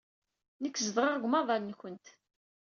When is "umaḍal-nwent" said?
1.27-2.05